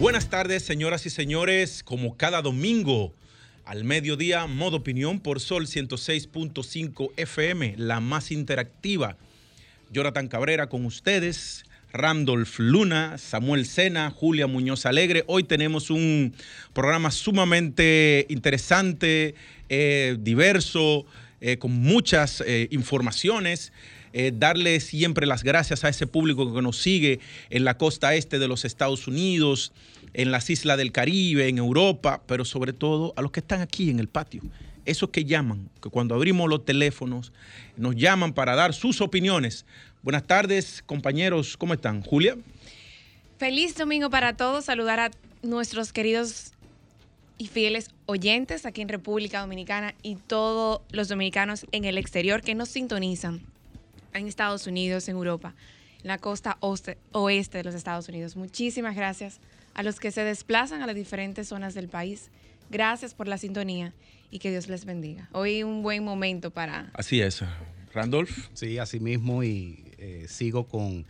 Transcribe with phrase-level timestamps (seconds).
[0.00, 1.82] Buenas tardes, señoras y señores.
[1.82, 3.12] Como cada domingo
[3.66, 9.18] al mediodía, modo opinión por Sol 106.5 FM, la más interactiva.
[9.92, 11.66] Jonathan Cabrera con ustedes.
[11.92, 15.22] Randolph Luna, Samuel Sena, Julia Muñoz Alegre.
[15.26, 16.34] Hoy tenemos un
[16.72, 19.34] programa sumamente interesante,
[19.68, 21.04] eh, diverso,
[21.42, 23.70] eh, con muchas eh, informaciones.
[24.32, 28.48] Darle siempre las gracias a ese público que nos sigue en la costa este de
[28.48, 29.72] los Estados Unidos,
[30.14, 33.90] en las islas del Caribe, en Europa, pero sobre todo a los que están aquí
[33.90, 34.42] en el patio.
[34.84, 37.32] Esos que llaman, que cuando abrimos los teléfonos
[37.76, 39.66] nos llaman para dar sus opiniones.
[40.02, 42.02] Buenas tardes, compañeros, ¿cómo están?
[42.02, 42.36] Julia.
[43.38, 44.64] Feliz domingo para todos.
[44.64, 45.10] Saludar a
[45.42, 46.52] nuestros queridos
[47.38, 52.54] y fieles oyentes aquí en República Dominicana y todos los dominicanos en el exterior que
[52.54, 53.49] nos sintonizan
[54.14, 55.54] en Estados Unidos, en Europa,
[56.02, 58.36] en la costa oeste de los Estados Unidos.
[58.36, 59.40] Muchísimas gracias
[59.74, 62.30] a los que se desplazan a las diferentes zonas del país.
[62.70, 63.92] Gracias por la sintonía
[64.30, 65.28] y que Dios les bendiga.
[65.32, 66.90] Hoy un buen momento para...
[66.94, 67.42] Así es.
[67.92, 68.30] Randolph.
[68.54, 71.04] Sí, así mismo y eh, sigo con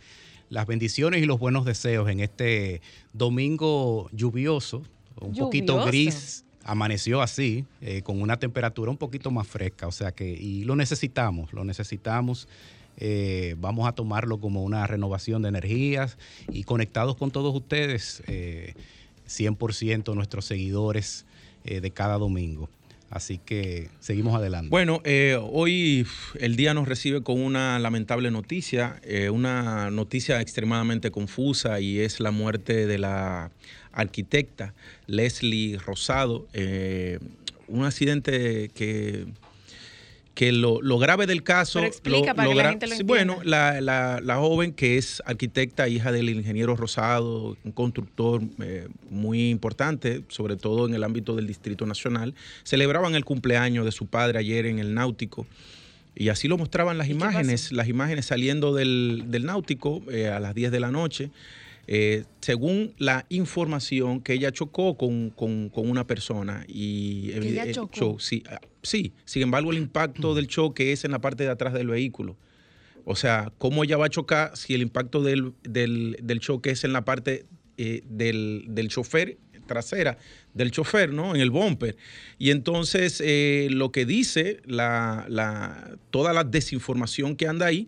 [0.49, 2.81] las bendiciones y los buenos deseos en este
[3.13, 4.83] domingo lluvioso,
[5.19, 6.45] un poquito gris.
[6.63, 10.75] Amaneció así, eh, con una temperatura un poquito más fresca, o sea que, y lo
[10.75, 12.47] necesitamos, lo necesitamos.
[12.97, 16.17] Eh, vamos a tomarlo como una renovación de energías
[16.51, 18.23] y conectados con todos ustedes,
[19.27, 21.25] 100% nuestros seguidores
[21.63, 22.69] de cada domingo.
[23.11, 24.69] Así que seguimos adelante.
[24.69, 26.07] Bueno, eh, hoy
[26.39, 32.21] el día nos recibe con una lamentable noticia, eh, una noticia extremadamente confusa y es
[32.21, 33.51] la muerte de la
[33.91, 34.73] arquitecta
[35.07, 37.19] Leslie Rosado, eh,
[37.67, 39.25] un accidente que
[40.33, 41.79] que lo, grave del caso...
[41.79, 46.29] Pero explica para que la gente lo Bueno, la, joven que es arquitecta, hija del
[46.29, 52.33] ingeniero Rosado, un constructor eh, muy importante, sobre todo en el ámbito del Distrito Nacional,
[52.63, 55.45] celebraban el cumpleaños de su padre ayer en el Náutico.
[56.15, 60.71] Y así lo mostraban las imágenes, las imágenes saliendo del, Náutico eh, a las 10
[60.71, 61.31] de la noche.
[61.87, 65.33] Eh, según la información que ella chocó con,
[65.73, 68.19] una persona y ella eh, chocó?
[68.19, 71.73] sí, ah, sí, sin embargo el impacto del choque es en la parte de atrás
[71.73, 72.37] del vehículo.
[73.03, 75.53] O sea, ¿cómo ella va a chocar si el impacto del,
[76.39, 77.45] choque es en la parte
[77.77, 80.17] eh, del, del, chofer trasera,
[80.53, 81.33] del chofer, ¿no?
[81.33, 81.95] En el bumper.
[82.37, 83.23] Y entonces
[83.71, 87.87] lo que dice la, la, toda la desinformación que anda ahí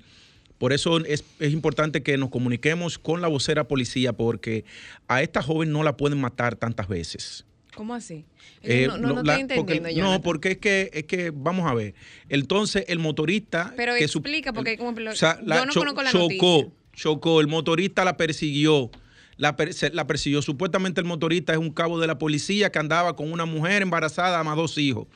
[0.63, 4.63] por eso es, importante que nos comuniquemos con la vocera policía porque
[5.09, 7.45] a esta joven no la pueden matar tantas veces.
[7.75, 8.23] ¿Cómo así?
[8.61, 9.65] Eh, no, no, estoy entendiendo.
[9.65, 11.95] Porque, no, porque es que, es que, vamos a ver,
[12.29, 13.73] entonces el motorista...
[13.75, 18.05] Pero que explica, porque como, o sea, yo no conozco la chocó, Chocó, el motorista
[18.05, 18.89] la persiguió.
[19.35, 19.57] La,
[19.91, 20.41] la, persiguió.
[20.41, 24.41] Supuestamente el motorista es un cabo de la policía que andaba con una mujer embarazada,
[24.45, 25.07] más dos hijos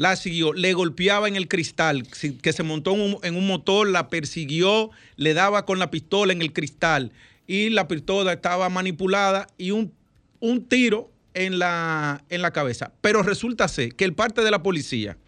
[0.00, 2.04] la siguió, le golpeaba en el cristal,
[2.40, 6.54] que se montó en un, motor, la persiguió, le daba con la pistola en el
[6.54, 7.12] cristal
[7.46, 9.92] y la pistola estaba manipulada y un,
[10.38, 12.92] un tiro en la, en la cabeza.
[13.02, 15.18] Pero resulta ser que el parte de la policía,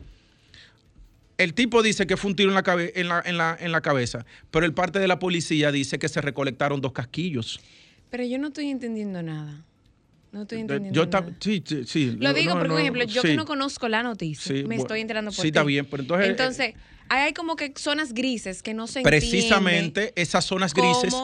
[1.37, 3.83] el tipo dice que fue un tiro en la, en, la, en, la, en la
[3.83, 7.61] cabeza, pero el parte de la policía dice que se recolectaron dos casquillos.
[8.09, 9.67] Pero yo no estoy entendiendo nada.
[10.33, 11.05] No estoy entendiendo.
[11.05, 14.67] Yo sí, sí, sí, Lo digo porque, por ejemplo, yo que no conozco la noticia,
[14.67, 16.29] me estoy enterando por Sí, está bien, pero entonces.
[16.31, 16.75] Entonces, eh,
[17.11, 21.15] hay como que zonas grises que no se Precisamente esas zonas grises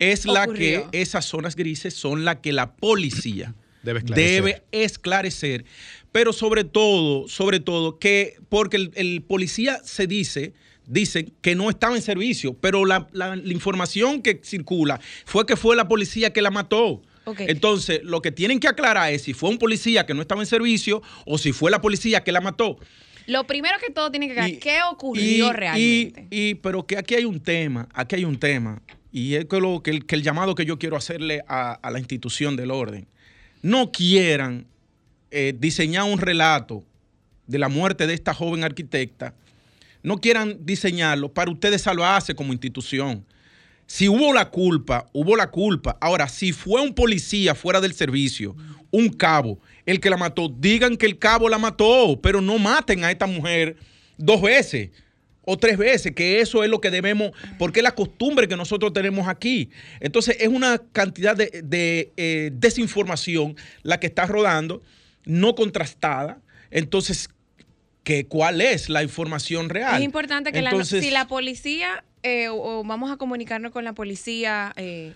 [0.00, 5.64] es la que, esas zonas grises son las que la policía debe esclarecer.
[6.10, 10.52] Pero sobre todo, sobre todo, que porque el, policía se dice
[10.86, 15.76] dicen que no estaba en servicio, pero la, la, información que circula fue que fue
[15.76, 17.02] la policía que la mató.
[17.38, 20.46] Entonces, lo que tienen que aclarar es si fue un policía que no estaba en
[20.46, 22.78] servicio o si fue la policía que la mató.
[23.26, 26.26] Lo primero que todo tiene que aclarar, ¿qué ocurrió realmente?
[26.30, 28.80] Y, pero que aquí hay un tema, aquí hay un tema,
[29.12, 32.70] y es que, lo, que, el, llamado que yo quiero hacerle a, la institución del
[32.70, 33.06] orden.
[33.60, 34.66] No quieran
[35.30, 36.84] eh, diseñar un relato
[37.46, 39.34] de la muerte de esta joven arquitecta,
[40.02, 43.26] no quieran diseñarlo para ustedes salvarse como institución.
[43.88, 45.96] Si hubo la culpa, hubo la culpa.
[45.98, 48.54] Ahora, si fue un policía fuera del servicio,
[48.90, 53.02] un cabo, el que la mató, digan que el cabo la mató, pero no maten
[53.02, 53.76] a esta mujer
[54.18, 54.90] dos veces
[55.42, 58.92] o tres veces, que eso es lo que debemos, porque es la costumbre que nosotros
[58.92, 59.70] tenemos aquí.
[60.00, 64.82] Entonces es una cantidad de, eh, desinformación la que está rodando,
[65.24, 66.42] no contrastada.
[66.70, 67.30] Entonces,
[68.04, 69.96] ¿qué, ¿cuál es la información real?
[69.96, 74.72] Es importante que la, si la policía, eh, o, vamos a comunicarnos con la policía,
[74.76, 75.12] eh,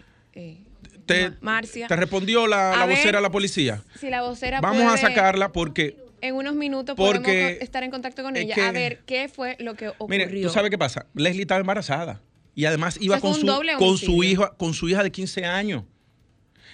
[1.07, 1.89] te, Marcia.
[1.89, 3.83] ¿Te respondió la, vocera a la policía?
[3.99, 8.37] Si la vocera Vamos a sacarla porque en unos minutos podemos estar en contacto con
[8.37, 10.27] ella a ver qué fue lo que ocurrió.
[10.27, 11.07] Mire, tú sabes qué pasa.
[11.15, 12.23] Leslie estaba embarazada
[12.55, 13.47] y además iba con, su,
[13.79, 15.85] con, su hija, con su hija de 15 años.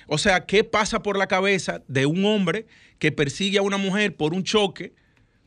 [0.07, 2.67] O sea, ¿qué pasa por la cabeza de un hombre
[2.99, 4.95] que persigue a una mujer por un choque,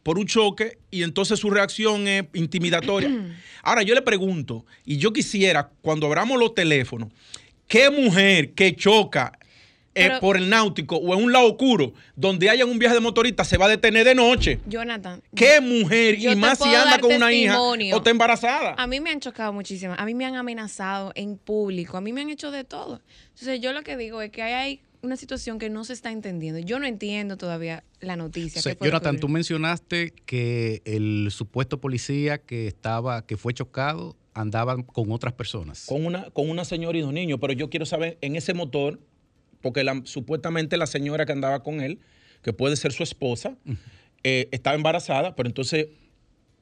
[0.04, 3.10] por un choque, y entonces su reacción es intimidatoria?
[3.64, 7.10] Ahora, yo le pregunto, y yo quisiera, cuando abramos los teléfonos,
[7.68, 9.38] ¿qué mujer que choca
[9.94, 13.44] eh, por el náutico o en un lado oscuro donde haya un viaje de motorista
[13.44, 14.60] se va a detener de noche.
[14.66, 15.22] Jonathan.
[15.36, 16.18] ¿Qué mujer?
[16.20, 18.76] y más si anda con una hija o está embarazada.
[18.78, 19.94] A mí me han chocado muchísimo.
[19.98, 21.98] A mí me han amenazado en público.
[21.98, 23.02] A mí me han hecho de todo.
[23.30, 26.60] Entonces yo lo que digo es que hay una situación que no se está entendiendo.
[26.60, 28.62] Yo no entiendo todavía la noticia.
[28.80, 35.34] Jonathan, tú mencionaste que el supuesto policía que estaba, que fue chocado, andaba con otras
[35.34, 35.86] personas.
[35.88, 39.00] Con una, con una señora y dos niños, pero yo quiero saber, en ese motor
[39.62, 42.00] porque supuestamente la señora que andaba con él,
[42.42, 43.56] que puede ser su esposa,
[44.24, 45.88] eh, estaba embarazada, pero entonces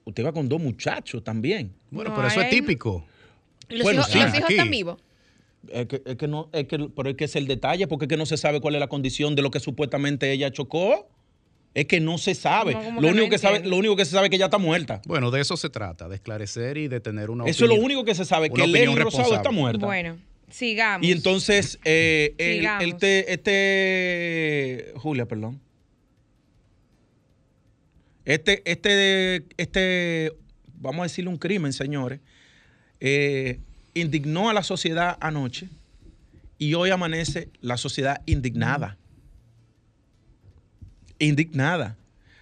[0.06, 1.74] usted va con dos muchachos también.
[1.92, 3.06] Bueno, pero eso es típico.
[3.70, 4.98] ¿Los bueno, hijos, sí, ¿los hijos están vivos?
[5.68, 8.10] Es que, es que no, es que, pero es que es el detalle, porque es
[8.10, 11.08] que no se sabe cuál es la condición de lo que supuestamente ella chocó.
[11.76, 12.76] Es que no se sabe.
[13.00, 15.02] lo, único que sabe lo único que se sabe es que ella está muerta.
[15.06, 18.04] Bueno, de eso se trata, de esclarecer y de tener una Eso es lo único
[18.04, 19.86] que se sabe, que Lenny Rosado está muerta.
[19.86, 20.18] Bueno.
[20.52, 21.08] Sigamos.
[21.08, 22.36] Y entonces, eh,
[22.82, 25.60] este, este, Julia, perdón.
[28.26, 30.34] Este, este, este,
[30.76, 32.20] vamos a decirle un crimen, señores,
[33.00, 33.60] eh,
[33.94, 35.70] indignó a la sociedad anoche
[36.60, 38.98] y hoy amanece la sociedad indignada.
[41.18, 41.98] Indignada.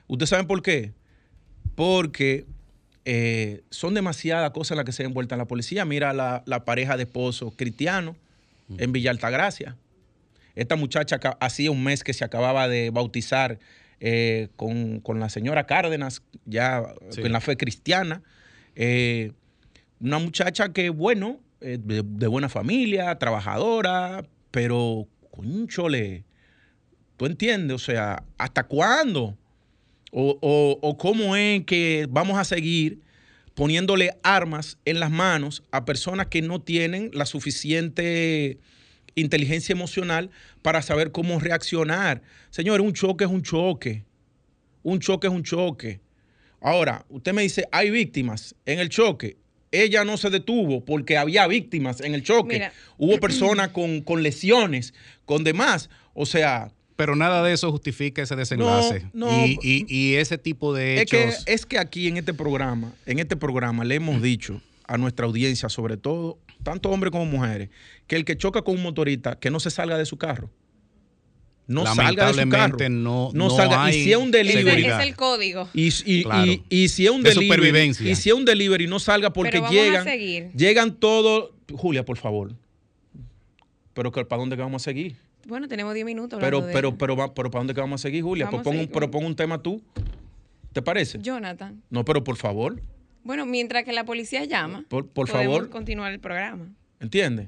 [0.07, 0.93] ¿Ustedes saben por qué?
[1.75, 2.45] Porque
[3.09, 5.85] eh, son demasiadas cosas las que se envuelta la policía.
[5.85, 8.17] Mira la, pareja de esposo cristiano
[8.77, 9.77] en Villa Altagracia.
[10.55, 13.59] Esta muchacha hacía un mes que se acababa de bautizar
[14.01, 16.83] eh, con, la señora Cárdenas, ya
[17.15, 18.23] en la fe cristiana.
[18.75, 19.31] Eh,
[20.01, 25.07] una muchacha que, bueno, de, buena familia, trabajadora, pero
[25.67, 26.25] chole,
[27.15, 27.73] ¿tú entiendes?
[27.75, 29.37] O sea, ¿hasta cuándo?
[30.11, 33.01] O, cómo es que vamos a seguir
[33.53, 38.59] poniéndole armas en las manos a personas que no tienen la suficiente
[39.15, 40.29] inteligencia emocional
[40.61, 42.21] para saber cómo reaccionar.
[42.51, 44.05] Señores, un choque es un choque.
[44.83, 45.99] Un choque es un choque.
[46.61, 49.37] Ahora, usted me dice, hay víctimas en el choque.
[49.71, 52.69] Ella no se detuvo porque había víctimas en el choque.
[52.97, 54.93] Hubo personas con, con lesiones,
[55.25, 55.89] con demás.
[56.13, 59.05] O sea, pero nada de eso justifica ese desenlace.
[59.61, 61.19] y, ese tipo de hechos.
[61.19, 64.97] Es que, es que aquí en este programa, en este programa le hemos dicho a
[64.97, 67.69] nuestra audiencia, sobre todo, tanto hombres como mujeres,
[68.07, 70.49] que el que choca con un motorista, que no se salga de su carro.
[71.67, 72.77] No salga de su carro.
[72.89, 73.89] No, no, salga.
[73.91, 74.85] y si es un delivery.
[74.85, 75.69] Es el código.
[75.73, 77.89] Y, si es un delivery.
[78.09, 80.07] Y si es un delivery, no salga porque llegan.
[80.55, 81.51] Llegan todos.
[81.71, 82.55] Julia, por favor.
[83.93, 85.26] Pero ¿para dónde vamos a seguir?
[85.47, 86.39] Bueno, tenemos 10 minutos.
[86.41, 88.49] Pero, pero, pero, pero, ¿para dónde que vamos a seguir, Julia?
[88.49, 89.81] pues pon, un, pero pon un tema tú.
[90.73, 91.19] ¿Te parece?
[91.21, 91.81] Jonathan.
[91.89, 92.81] No, pero por favor.
[93.23, 95.69] Bueno, mientras que la policía llama, por, por favor.
[95.69, 96.67] continuar el programa.
[96.99, 97.47] ¿Entiendes?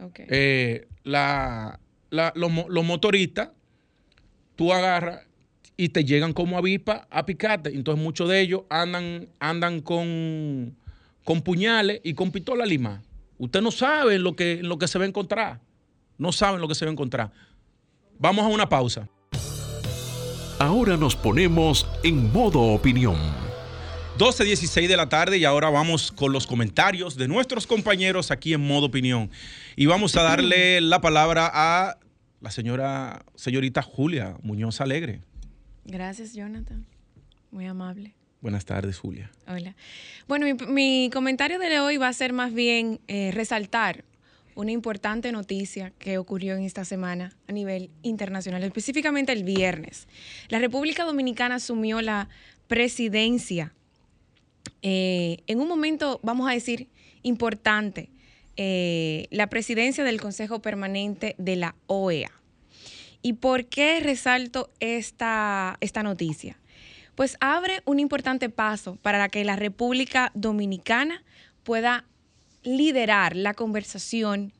[0.00, 0.20] Ok.
[0.28, 3.50] Eh, la, los, motoristas,
[4.54, 5.26] tú agarras
[5.78, 7.70] y te llegan como avispa a picarte.
[7.70, 10.76] Entonces muchos de ellos andan, andan con,
[11.24, 13.02] con puñales y con pistola lima.
[13.38, 15.67] Usted no sabe lo que, lo que se va a encontrar
[16.18, 17.32] no saben lo que se va a encontrar.
[18.18, 19.08] Vamos a una pausa.
[20.58, 23.16] Ahora nos ponemos en modo opinión.
[24.18, 28.60] 12.16 de la tarde y ahora vamos con los comentarios de nuestros compañeros aquí en
[28.60, 29.30] modo opinión.
[29.76, 31.98] Y vamos a darle la palabra a
[32.40, 35.20] la señora, señorita Julia Muñoz Alegre.
[35.84, 36.84] Gracias, Jonathan.
[37.52, 38.14] Muy amable.
[38.40, 39.30] Buenas tardes, Julia.
[39.46, 39.76] Hola.
[40.26, 44.04] Bueno, mi, comentario de hoy va a ser más bien eh, resaltar
[44.58, 50.08] una importante noticia que ocurrió en esta semana a nivel internacional, específicamente el viernes.
[50.48, 52.28] La República Dominicana asumió la
[52.66, 53.72] presidencia
[54.82, 56.88] eh, en un momento, vamos a decir,
[57.22, 58.10] importante
[58.56, 62.32] eh, la presidencia del Consejo Permanente de la OEA.
[63.22, 66.58] ¿Y por qué resalto esta, esta noticia?
[67.14, 71.22] Pues abre un importante paso para que la República Dominicana
[71.62, 72.06] pueda
[72.76, 74.52] liderar la conversación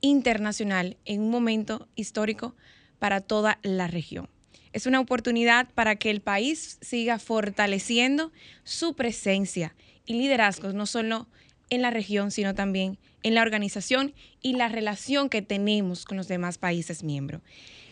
[0.00, 2.56] internacional en un momento histórico
[2.98, 4.28] para toda la región.
[4.72, 8.32] Es una oportunidad para que el país siga fortaleciendo
[8.64, 9.74] su presencia
[10.04, 11.28] y liderazgos, no solo
[11.70, 14.12] en la región, sino también en la organización
[14.42, 17.42] y la relación que tenemos con los demás países miembros.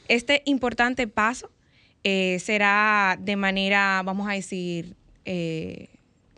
[0.09, 1.51] Este importante paso
[2.03, 5.89] eh, será de manera, vamos a decir, eh,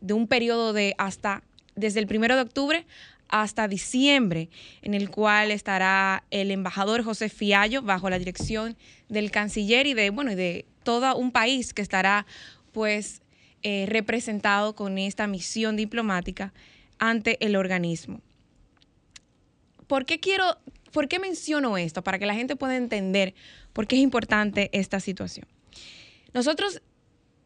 [0.00, 1.42] de un periodo de hasta
[1.76, 2.86] desde el primero de octubre
[3.28, 4.48] hasta diciembre,
[4.82, 8.76] en el cual estará el embajador José Fiallo bajo la dirección
[9.08, 12.26] del canciller y de, bueno, y de todo un país que estará
[12.72, 13.22] pues
[13.62, 16.52] eh, representado con esta misión diplomática
[16.98, 18.20] ante el organismo.
[19.86, 20.58] ¿Por qué quiero,
[20.92, 22.02] por qué menciono esto?
[22.02, 23.34] Para que la gente pueda entender
[23.72, 25.46] por qué es importante esta situación.
[26.32, 26.80] Nosotros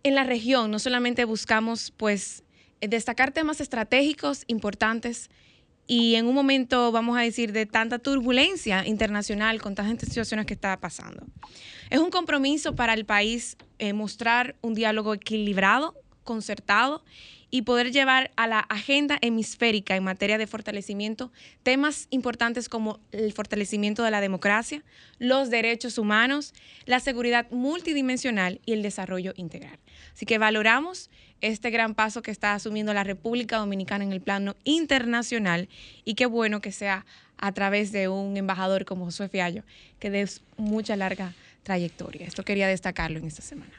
[0.03, 2.43] en la región no solamente buscamos pues
[2.81, 5.31] destacar temas estratégicos importantes
[5.87, 10.55] y en un momento, vamos a decir, de tanta turbulencia internacional con tantas situaciones que
[10.55, 11.27] está pasando.
[11.91, 17.03] Es un compromiso para el país eh, mostrar un diálogo equilibrado, concertado
[17.51, 21.33] y poder llevar a la agenda hemisférica en materia de fortalecimiento
[21.65, 24.85] temas importantes como el fortalecimiento de la democracia,
[25.19, 26.55] los derechos humanos,
[26.87, 29.81] la seguridad multidimensional y el desarrollo integral.
[30.12, 34.57] Así que valoramos este gran paso que está asumiendo la República Dominicana en el plano
[34.64, 35.69] internacional
[36.05, 37.07] y qué bueno que sea
[37.38, 39.62] a través de un embajador como Josué Fiallo,
[39.99, 42.26] que de mucha larga trayectoria.
[42.26, 43.73] Esto quería destacarlo en esta semana.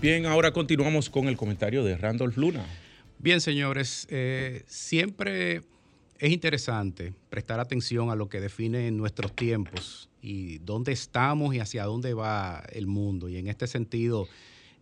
[0.00, 2.62] Bien, ahora continuamos con el comentario de Randolph Luna.
[3.24, 5.62] Bien, señores, eh, siempre
[6.18, 11.84] es interesante prestar atención a lo que define nuestros tiempos y dónde estamos y hacia
[11.84, 13.30] dónde va el mundo.
[13.30, 14.28] Y en este sentido,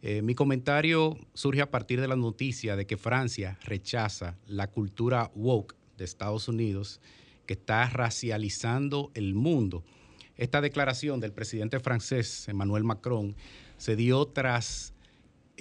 [0.03, 5.31] eh, mi comentario surge a partir de la noticia de que Francia rechaza la cultura
[5.37, 7.01] woke de Estados Unidos
[7.47, 9.85] que está racializando el mundo.
[10.37, 13.37] Esta declaración del presidente francés Emmanuel Macron
[13.77, 14.92] se dio tras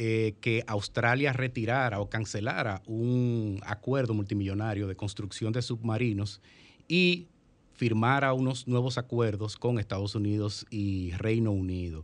[0.04, 6.42] eh, que Australia retirara o cancelara un acuerdo multimillonario de construcción de submarinos
[6.88, 7.28] y
[7.76, 12.04] firmara unos nuevos acuerdos con Estados Unidos y Reino Unido.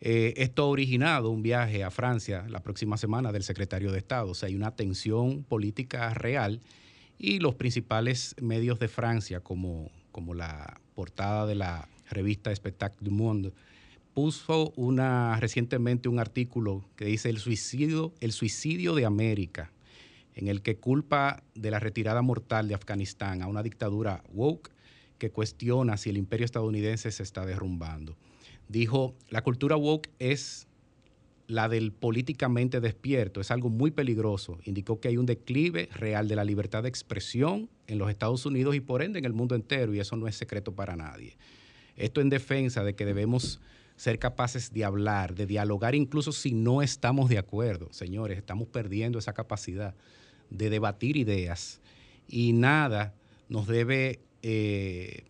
[0.00, 4.30] Eh, esto ha originado un viaje a Francia la próxima semana del secretario de Estado.
[4.30, 6.60] O sea, hay una tensión política real
[7.18, 13.10] y los principales medios de Francia, como, como la portada de la revista Spectacle du
[13.10, 13.52] Monde,
[14.14, 19.72] puso una, recientemente un artículo que dice el suicidio, el suicidio de América,
[20.34, 24.70] en el que culpa de la retirada mortal de Afganistán a una dictadura woke
[25.18, 28.16] que cuestiona si el imperio estadounidense se está derrumbando.
[28.68, 30.66] Dijo, la cultura woke es
[31.46, 34.58] la del políticamente despierto, es algo muy peligroso.
[34.64, 38.76] Indicó que hay un declive real de la libertad de expresión en los Estados Unidos
[38.76, 41.36] y por ende en el mundo entero, y eso no es secreto para nadie.
[41.96, 43.60] Esto en defensa de que debemos
[44.00, 47.92] ser capaces de hablar, de dialogar, incluso si no estamos de acuerdo.
[47.92, 49.94] Señores, estamos perdiendo esa capacidad
[50.48, 51.82] de debatir ideas
[52.26, 53.12] y nada
[53.50, 55.24] nos debe eh,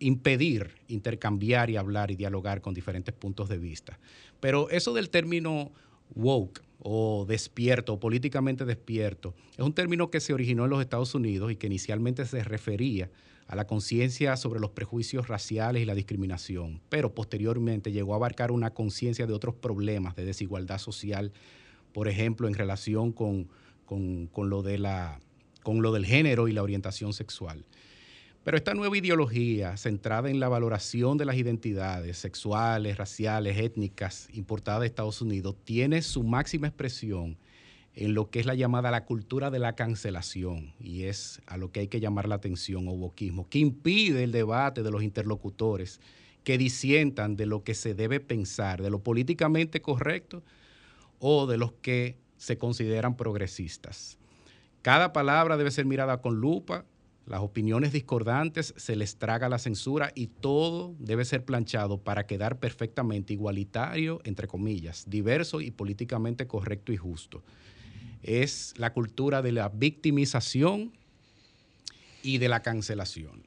[0.00, 3.98] impedir intercambiar y hablar y dialogar con diferentes puntos de vista.
[4.38, 5.72] Pero eso del término
[6.14, 11.14] woke o despierto o políticamente despierto es un término que se originó en los Estados
[11.14, 13.10] Unidos y que inicialmente se refería
[13.48, 18.50] a la conciencia sobre los prejuicios raciales y la discriminación, pero posteriormente llegó a abarcar
[18.50, 21.32] una conciencia de otros problemas de desigualdad social,
[21.92, 23.48] por ejemplo, en relación con,
[24.36, 25.20] lo de la,
[25.62, 27.64] con lo del género y la orientación sexual.
[28.46, 34.82] Pero esta nueva ideología, centrada en la valoración de las identidades sexuales, raciales, étnicas importadas
[34.82, 37.38] de Estados Unidos, tiene su máxima expresión
[37.96, 41.72] en lo que es la llamada la cultura de la cancelación, y es a lo
[41.72, 46.00] que hay que llamar la atención o boquismo, que impide el debate de los interlocutores
[46.44, 50.44] que disientan de lo que se debe pensar, de lo políticamente correcto
[51.18, 54.18] o de los que se consideran progresistas.
[54.82, 56.84] Cada palabra debe ser mirada con lupa,
[57.26, 62.58] las opiniones discordantes se les traga la censura y todo debe ser planchado para quedar
[62.58, 67.42] perfectamente igualitario, entre comillas, diverso y políticamente correcto y justo
[68.26, 70.92] es la cultura de la victimización
[72.22, 73.44] y de la cancelación.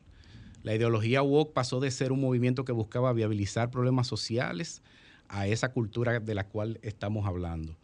[0.64, 4.82] La ideología woke pasó de ser un movimiento que buscaba viabilizar problemas sociales
[5.28, 7.78] a esa cultura de la cual estamos hablando.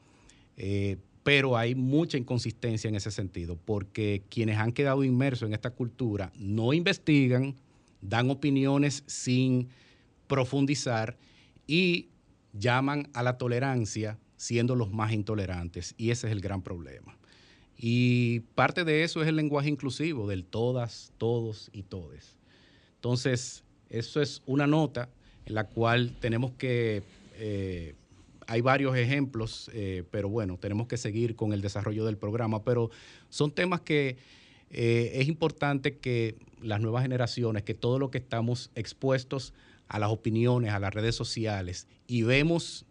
[0.55, 5.71] Eh, pero hay mucha inconsistencia en ese sentido, porque quienes han quedado inmersos en esta
[5.71, 7.55] cultura no investigan,
[7.99, 9.69] dan opiniones sin
[10.27, 11.17] profundizar
[11.65, 12.09] y
[12.53, 15.95] llaman a la tolerancia siendo los más intolerantes.
[15.97, 17.17] Y ese es el gran problema.
[17.75, 22.37] Y parte de eso es el lenguaje inclusivo, del todas, todos y todes.
[22.97, 25.09] Entonces, eso es una nota
[25.47, 27.01] en la cual tenemos que,
[27.33, 27.95] eh,
[28.47, 32.91] hay varios ejemplos, eh, pero bueno, tenemos que seguir con el desarrollo del programa, pero
[33.29, 34.17] son temas que
[34.71, 39.53] eh, es importante que las nuevas generaciones, que todo lo que estamos expuestos
[39.87, 42.85] a las opiniones, a las redes sociales y vemos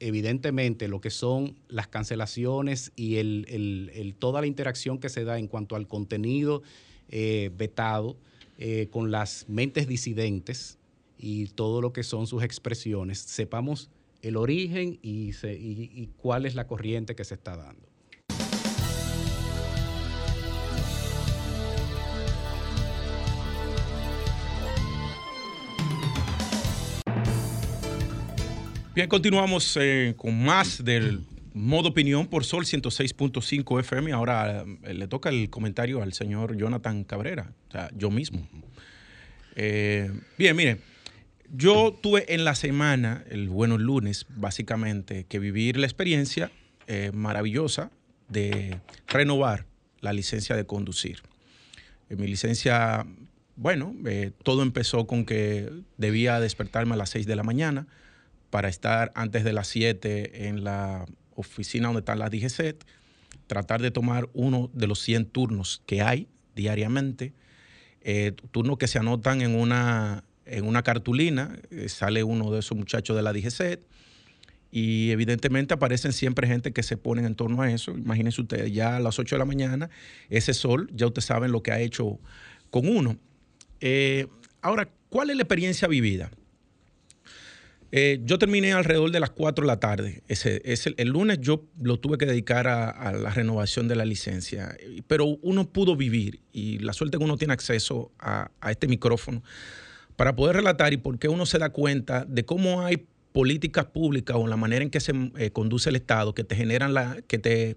[0.00, 5.46] evidentemente lo que son las cancelaciones y el, toda la interacción que se da en
[5.46, 6.62] cuanto al contenido
[7.08, 8.16] eh, vetado
[8.90, 10.78] con las mentes disidentes
[11.18, 13.90] y todo lo que son sus expresiones, sepamos
[14.22, 17.92] el origen y cuál es la corriente que se está dando.
[28.94, 31.24] Bien, continuamos eh, con más del
[31.54, 34.12] modo opinión por Sol 106.5 FM.
[34.12, 38.46] Ahora eh, le toca el comentario al señor Jonathan Cabrera, o sea, yo mismo.
[39.56, 40.76] Eh, bien, mire,
[41.52, 46.50] yo tuve en la semana, el buenos lunes, básicamente, que vivir la experiencia
[47.12, 47.90] maravillosa
[48.28, 49.66] de renovar
[50.00, 51.22] la licencia de conducir.
[52.10, 53.06] mi licencia,
[53.56, 53.94] bueno,
[54.42, 57.86] todo empezó con que debía despertarme a las 6 de la mañana
[58.50, 61.06] para estar antes de las 7 en la
[61.36, 62.30] oficina donde están las
[63.46, 67.32] tratar de tomar uno de los 100 turnos que hay diariamente,
[68.00, 72.76] eh, turnos que se anotan en una, en una cartulina, eh, sale uno de esos
[72.76, 73.86] muchachos de la DGCET,
[74.70, 77.90] y evidentemente aparecen siempre gente que se ponen en torno a eso.
[77.90, 79.90] Imagínense ustedes, ya a las 8 de la mañana,
[80.30, 82.18] ese sol, ya ustedes saben lo que ha hecho
[82.70, 83.18] con uno.
[83.80, 84.26] Eh,
[84.62, 86.30] ahora, ¿cuál es la experiencia vivida?
[87.94, 90.22] Eh, yo terminé alrededor de las 4 de la tarde.
[90.26, 90.62] Ese,
[90.96, 94.74] el lunes yo lo tuve que dedicar a, la renovación de la licencia,
[95.06, 99.42] pero uno pudo vivir y la suerte que uno tiene acceso a, este micrófono
[100.22, 104.36] para poder relatar y por qué uno se da cuenta de cómo hay políticas públicas
[104.38, 107.40] o la manera en que se eh, conduce el Estado que te generan la, que
[107.40, 107.76] te,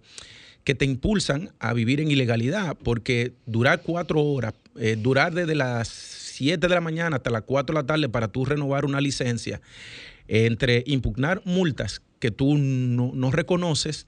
[0.64, 5.88] que te impulsan a vivir en ilegalidad, porque durar cuatro horas, eh, durar desde las
[5.88, 9.60] 7 de la mañana hasta las 4 de la tarde para tú renovar una licencia,
[10.28, 14.06] entre impugnar multas que tú no, reconoces,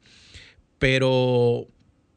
[0.78, 1.65] pero,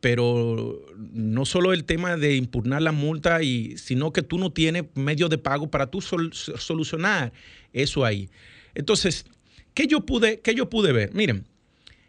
[0.00, 4.84] pero no solo el tema de impugnar la multa, y, sino que tú no tienes
[4.94, 7.32] medios de pago para tú solucionar
[7.72, 8.30] eso ahí.
[8.74, 9.26] Entonces,
[9.74, 11.12] ¿qué yo pude, qué yo pude ver?
[11.12, 11.46] Miren,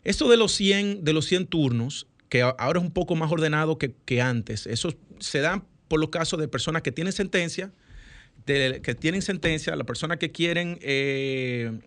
[0.04, 3.78] esto de los 100, de los 100 turnos, que ahora es un poco más ordenado
[3.78, 7.74] que, antes, eso se da por los casos de personas que tienen sentencia,
[8.46, 11.78] que tienen sentencia, las personas que quieren eh,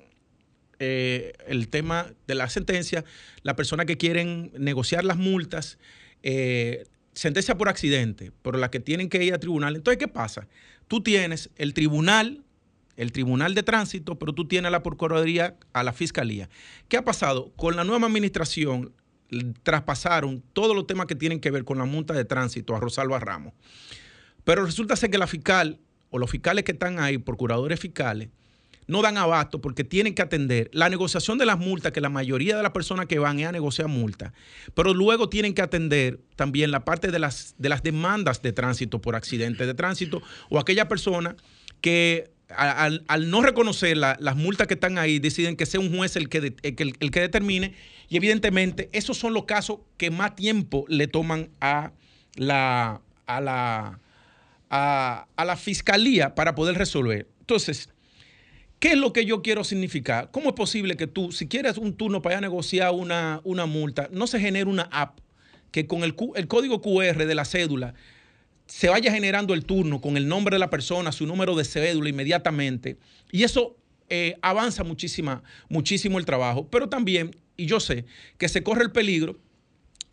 [0.78, 3.04] eh, el tema de la sentencia,
[3.42, 5.78] las personas que quieren negociar las multas,
[6.22, 9.76] eh, sentencia por accidente, pero las que tienen que ir a tribunal.
[9.76, 10.48] Entonces, ¿qué pasa?
[10.88, 12.44] Tú tienes el tribunal,
[12.96, 16.48] el tribunal de tránsito, pero tú tienes la Procuraduría, a la Fiscalía.
[16.88, 17.52] ¿Qué ha pasado?
[17.56, 18.92] Con la nueva administración
[19.62, 23.18] traspasaron todos los temas que tienen que ver con la multa de tránsito a Rosalba
[23.18, 23.54] Ramos.
[24.44, 28.28] Pero resulta ser que la fiscal o los fiscales que están ahí, procuradores fiscales,
[28.86, 32.56] no dan abasto porque tienen que atender la negociación de las multas, que la mayoría
[32.56, 34.32] de las personas que van es a negociar multas,
[34.74, 39.00] pero luego tienen que atender también la parte de las, de las demandas de tránsito
[39.00, 41.36] por accidente de tránsito o aquella persona
[41.80, 46.28] que al, no reconocer las multas que están ahí, deciden que sea un juez el
[46.28, 47.74] que, el, que determine
[48.08, 51.92] y evidentemente esos son los casos que más tiempo le toman a
[52.36, 53.98] la, a la
[54.74, 57.28] a, la fiscalía para poder resolver.
[57.40, 57.88] Entonces,
[58.84, 60.30] ¿qué es lo que yo quiero significar?
[60.30, 64.26] ¿Cómo es posible que tú, si quieres un turno para negociar una, una multa, no
[64.26, 65.20] se genere una app
[65.70, 67.94] que con el, el código QR de la cédula
[68.66, 72.10] se vaya generando el turno con el nombre de la persona, su número de cédula
[72.10, 72.98] inmediatamente.
[73.32, 73.74] Y eso
[74.10, 76.68] eh, avanza muchísima, muchísimo el trabajo.
[76.68, 78.04] Pero también, y yo sé
[78.36, 79.38] que se corre el peligro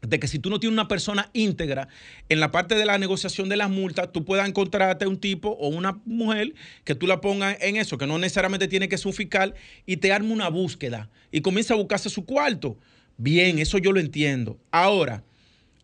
[0.02, 1.88] de que si tú no tienes una persona íntegra
[2.30, 5.68] en la parte de la negociación de las multas, tú puedas encontrarte un tipo o
[5.68, 9.14] una mujer que tú la pongas en eso, que no necesariamente tiene que ser un
[9.14, 9.54] fiscal,
[9.86, 12.78] y te arme una búsqueda y comienza a buscarse su cuarto.
[13.18, 14.60] Bien, eso yo lo entiendo.
[14.72, 15.24] Ahora,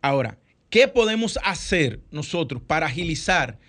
[0.02, 3.60] ahora, ¿qué podemos hacer nosotros para agilizar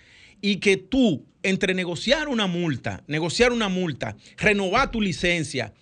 [0.40, 5.74] y que tú, entre negociar una multa, negociar una multa, renovar tu licencia,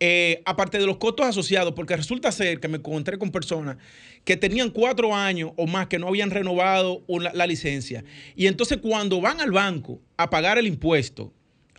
[0.00, 3.76] eh, aparte de los costos asociados, porque resulta ser que me encontré con personas
[4.24, 8.04] que tenían cuatro años o más que no habían renovado la licencia.
[8.36, 11.32] Y entonces cuando van al banco a pagar el impuesto,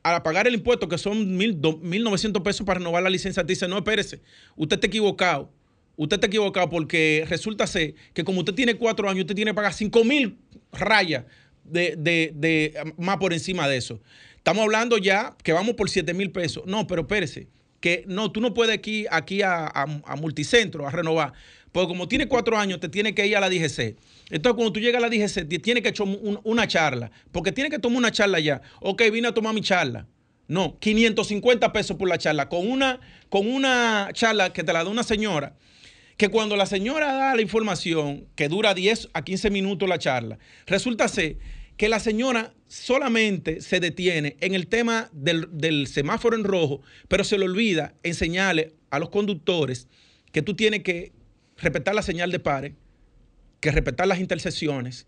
[0.04, 3.78] a pagar el impuesto, que son 1.900 pesos para renovar la licencia, te dice, no,
[3.78, 4.22] espérese,
[4.56, 5.52] usted está equivocado.
[5.96, 9.56] Usted está equivocado porque resulta ser que como usted tiene cuatro años, usted tiene que
[9.56, 10.38] pagar 5.000
[10.72, 11.26] rayas
[11.64, 11.96] de,
[12.34, 14.00] de, más por encima de eso.
[14.38, 16.64] Estamos hablando ya que vamos por 7 mil pesos.
[16.66, 17.48] No, pero espérese,
[17.80, 21.34] que no, tú no puedes aquí, aquí a, a, Multicentro a renovar.
[21.72, 23.96] Porque como tiene cuatro años, te tiene que ir a la DGC.
[24.32, 27.12] Entonces, cuando tú llegas a la DGC, te tiene que tomar una charla.
[27.32, 28.62] Porque tiene que tomar una charla ya.
[28.82, 30.08] Ok, vine a tomar mi charla.
[30.48, 32.50] No, 550 pesos por la charla.
[32.50, 35.56] Con una, con una charla que te la da una señora
[36.20, 40.38] que cuando la señora da la información, que dura 10 a 15 minutos la charla,
[40.68, 41.38] resulta ser
[41.80, 47.38] que la señora solamente se detiene en el tema del, semáforo en rojo, pero se
[47.38, 49.88] le olvida enseñarle a los conductores
[50.34, 51.14] que tú tienes que
[51.56, 52.76] respetar la señal de pare,
[53.62, 55.08] que respetar las intersecciones,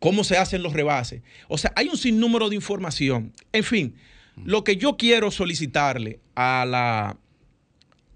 [0.00, 1.22] cómo se hacen los rebases.
[1.48, 3.32] O sea, hay un sinnúmero de información.
[3.50, 3.94] En fin,
[4.44, 7.16] lo que yo quiero solicitarle a la,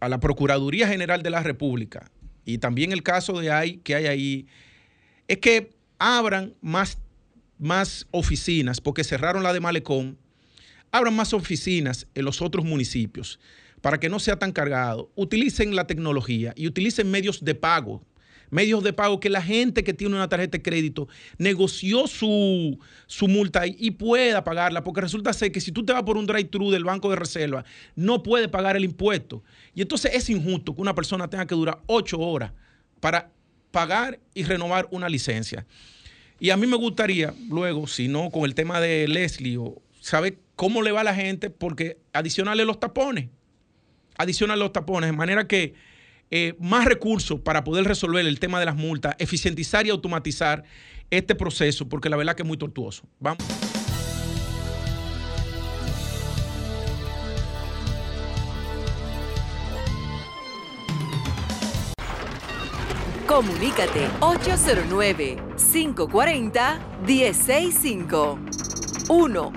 [0.01, 2.11] a la Procuraduría General de la República
[2.45, 4.47] y también el caso de ahí que hay ahí
[5.29, 6.99] es que abran más,
[7.65, 10.19] más oficinas, porque cerraron la de Malecón,
[10.93, 13.41] abran más oficinas en los otros municipios
[13.81, 15.11] para que no sea tan cargado.
[15.15, 18.03] Utilicen la tecnología y utilicen medios de pago
[18.51, 22.79] medios de pago que la gente que tiene una tarjeta de crédito negoció su,
[23.23, 26.71] multa y, pueda pagarla, porque resulta ser que si tú te vas por un drive-thru
[26.71, 27.65] del Banco de Reserva,
[27.97, 29.43] no puede pagar el impuesto.
[29.75, 32.53] Y entonces es injusto que una persona tenga que durar ocho horas
[33.01, 33.33] para
[33.73, 35.67] pagar y renovar una licencia.
[36.45, 39.59] Y a mí me gustaría, luego, si no, con el tema de Leslie,
[39.99, 43.31] saber cómo le va a la gente, porque adicionarle los tapones.
[44.19, 45.73] Adicionarle los tapones, de manera que
[46.31, 50.65] eh, más recursos para poder resolver el tema de las multas, eficientizar y automatizar
[51.09, 53.09] este proceso, porque la verdad que es muy tortuoso.
[53.21, 53.43] Vamos.
[63.35, 68.39] Comunícate 809 540 165
[69.09, 69.53] 1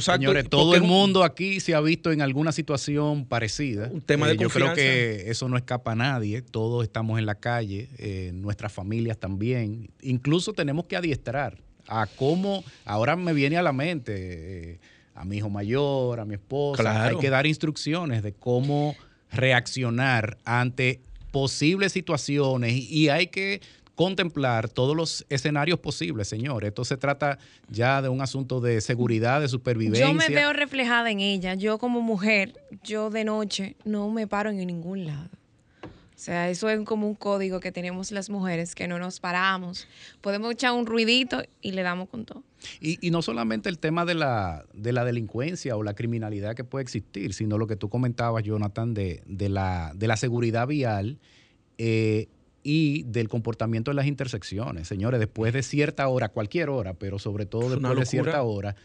[0.00, 3.88] Señores, todo el mundo aquí se ha visto en alguna situación parecida.
[3.90, 6.42] Un tema de eh, Yo creo que eso no escapa a nadie.
[6.42, 9.90] Todos estamos en la calle, eh, nuestras familias también.
[10.02, 14.80] Incluso tenemos que adiestrar a cómo, ahora me viene a la mente, eh,
[15.14, 18.96] a mi hijo mayor, a mi esposa, hay que dar instrucciones de cómo
[19.30, 23.60] reaccionar ante posibles situaciones y hay que
[24.00, 26.64] contemplar todos los escenarios posibles, señor.
[26.64, 30.06] Esto se trata ya de un asunto de seguridad, de supervivencia.
[30.06, 31.52] Yo me veo reflejada en ella.
[31.52, 35.28] Yo como mujer, yo de noche no me paro en ningún lado.
[35.82, 39.86] O sea, eso es como un código que tenemos las mujeres, que no nos paramos.
[40.22, 42.42] Podemos echar un ruidito y le damos con todo.
[42.80, 46.84] Y, no solamente el tema de la, de la delincuencia o la criminalidad que puede
[46.84, 51.18] existir, sino lo que tú comentabas, Jonathan, de, de, la, de la seguridad vial.
[51.76, 52.28] Eh,
[52.62, 54.88] y del comportamiento en las intersecciones.
[54.88, 58.76] Señores, después de cierta hora, cualquier hora, pero sobre todo después de cierta hora,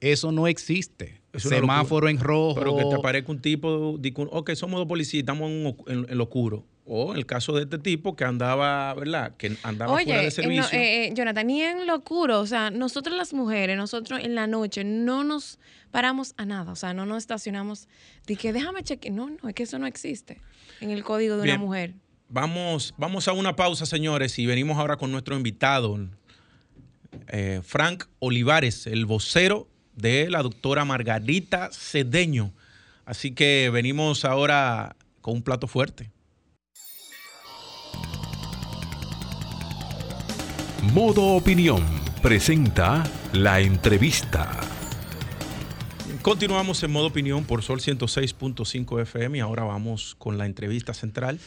[0.00, 1.20] eso no existe.
[1.34, 2.54] Semáforo en rojo.
[2.58, 3.98] Pero que te aparezca un tipo,
[4.30, 5.50] ok, somos dos policías, estamos
[5.86, 6.64] en, lo oscuro.
[6.90, 9.36] O en el caso de este tipo que andaba, ¿verdad?
[9.36, 10.78] Que andaba fuera de servicio.
[10.78, 12.40] Eh, eh, Jonathan, ni en lo oscuro.
[12.40, 15.58] O sea, nosotros las mujeres, nosotros en la noche no nos
[15.90, 16.72] paramos a nada.
[16.72, 17.88] O sea, no nos estacionamos.
[18.26, 19.14] De que déjame chequear.
[19.14, 20.40] No, no, es que eso no existe
[20.80, 21.94] en el código de una mujer.
[22.30, 25.98] Vamos, vamos a una pausa, señores, y venimos ahora con nuestro invitado,
[27.28, 32.52] eh, Frank Olivares, el vocero de la doctora Margarita Cedeño.
[33.06, 36.10] Así que venimos ahora con un plato fuerte.
[40.92, 41.82] Modo Opinión
[42.20, 44.60] presenta la entrevista.
[46.20, 51.38] Continuamos en modo opinión por Sol 106.5 FM y ahora vamos con la entrevista central.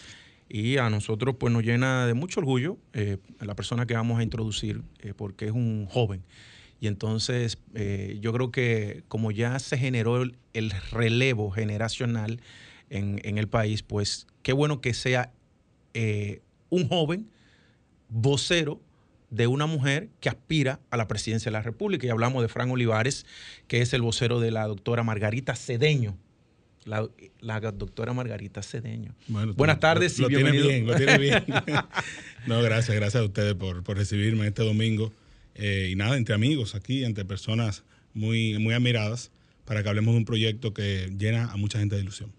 [0.54, 4.24] Y a nosotros pues nos llena de mucho orgullo eh, la persona que vamos a
[4.24, 6.24] introducir eh, porque es un joven.
[6.82, 12.42] Y entonces eh, yo creo que como ya se generó el, relevo generacional
[12.90, 15.32] en, en, el país, pues qué bueno que sea
[16.70, 17.30] un joven
[18.10, 18.82] vocero
[19.30, 22.08] de una mujer que aspira a la presidencia de la República.
[22.08, 23.26] Y hablamos de Fran Olivares,
[23.68, 26.18] que es el vocero de la doctora Margarita Cedeño.
[26.86, 29.14] La, doctora Margarita Cedeño.
[29.28, 31.46] Buenas tardes lo, y Tiene bien, lo tiene bien.
[32.48, 35.12] no, gracias, gracias a ustedes por, recibirme este domingo.
[35.56, 39.32] Eh, y nada, entre amigos aquí, entre personas muy, muy admiradas,
[39.66, 42.32] para que hablemos de un proyecto que llena a mucha gente de ilusión.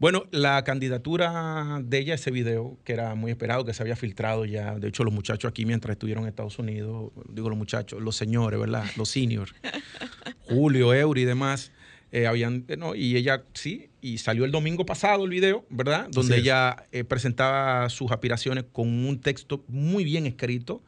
[0.00, 4.46] Bueno, la candidatura de ella, ese video, que era muy esperado, que se había filtrado
[4.46, 8.16] ya, de hecho los muchachos aquí mientras estuvieron en Estados Unidos, digo los muchachos, los
[8.16, 8.86] señores, ¿verdad?
[8.96, 9.52] Los seniors,
[10.48, 11.70] Julio, Eury y demás,
[12.12, 16.08] eh, habían, eh, no, y ella sí, y salió el domingo pasado el video, ¿verdad?
[16.10, 20.82] Donde ella eh, presentaba sus aspiraciones con un texto muy bien escrito.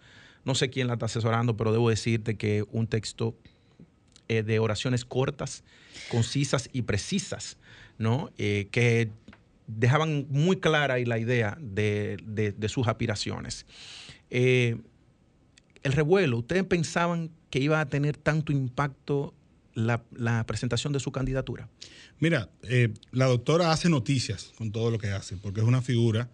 [0.45, 3.37] No sé quién la está asesorando, pero debo decirte que un texto
[4.29, 5.63] de oraciones cortas,
[6.09, 7.59] concisas y precisas
[7.99, 8.31] ¿no?
[8.37, 9.11] Que
[9.67, 13.67] dejaban muy clara ahí la idea de, sus aspiraciones.
[14.31, 14.83] El
[15.83, 19.35] revuelo, ¿ustedes pensaban que iba a tener tanto impacto
[19.75, 21.69] la, presentación de su candidatura?
[22.19, 26.29] Mira, eh, la doctora hace noticias con todo lo que hace, porque es una figura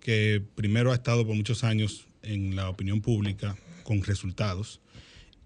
[0.00, 4.80] que primero ha estado por muchos años en la opinión pública con resultados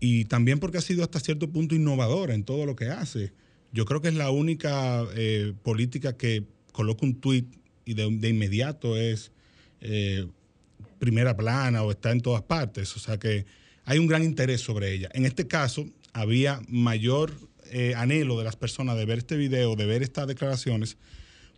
[0.01, 3.33] y también porque ha sido hasta cierto punto innovadora en todo lo que hace.
[3.73, 7.47] Yo creo que es la única eh, política que coloca un tuit
[7.85, 9.33] y de, inmediato es
[9.81, 10.27] eh,
[10.99, 12.95] primera plana o está en todas partes.
[12.97, 13.47] O sea que
[13.85, 15.09] hay un gran interés sobre ella.
[15.13, 17.35] En este caso, había mayor
[17.71, 20.97] eh, anhelo de las personas de ver este video, de ver estas declaraciones,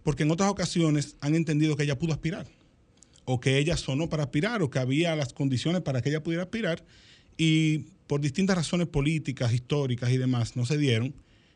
[0.02, 2.46] porque en otras ocasiones han entendido que ella pudo aspirar,
[3.24, 6.42] o que ella sonó para aspirar, o que había las condiciones para que ella pudiera
[6.42, 6.84] aspirar,
[7.36, 11.14] y por distintas razones políticas, históricas y demás no se dieron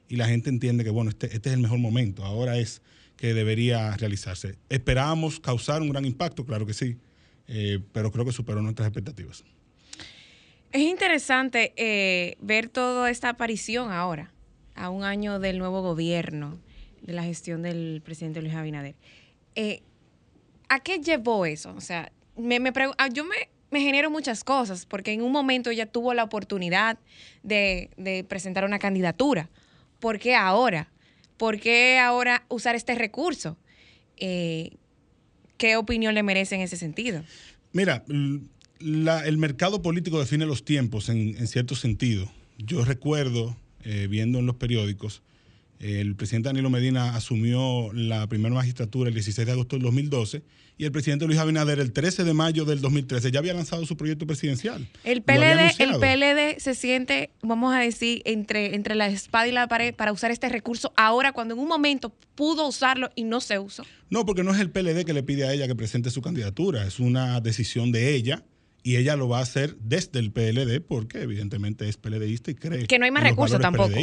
[0.08, 2.82] y la gente entiende que, bueno, este, este es el mejor momento, ahora es
[3.16, 4.58] que debería realizarse.
[4.68, 6.98] Esperábamos causar un gran impacto, claro que sí,
[7.48, 9.42] eh, pero creo que superó nuestras expectativas.
[10.72, 14.32] Es interesante eh, ver toda esta aparición ahora,
[14.74, 16.58] a un año del nuevo gobierno,
[17.02, 18.94] de la gestión del presidente Luis Abinader.
[19.54, 19.82] Eh,
[20.68, 21.74] ¿A qué llevó eso?
[21.76, 23.36] O sea, me, me ah, yo me,
[23.70, 26.98] me genero muchas cosas, porque en un momento ella tuvo la oportunidad
[27.42, 29.50] de, de presentar una candidatura
[30.02, 30.88] ¿por qué ahora?
[31.36, 33.56] ¿Por qué ahora usar este recurso?
[34.16, 34.72] Eh,
[35.56, 37.22] ¿Qué opinión le merece en ese sentido?
[37.72, 38.04] Mira,
[38.82, 42.30] el mercado político define los tiempos en, cierto sentido.
[42.58, 45.22] Yo recuerdo, eh, viendo en los periódicos,
[45.82, 50.42] el presidente Danilo Medina asumió la primera magistratura el 16 de agosto del 2012
[50.78, 53.96] y el presidente Luis Abinader el 13 de mayo del 2013 ya había lanzado su
[53.96, 54.88] proyecto presidencial.
[55.02, 59.66] El PLD, el PLD se siente, vamos a decir, entre, entre la espada y la
[59.66, 63.58] pared para usar este recurso ahora cuando en un momento pudo usarlo y no se
[63.58, 63.84] usó.
[64.08, 66.86] No, porque no es el PLD que le pide a ella que presente su candidatura,
[66.86, 68.44] es una decisión de ella
[68.82, 72.86] y ella lo va a hacer desde el PLD porque evidentemente es PLDista y cree
[72.86, 73.94] que no hay más recursos tampoco.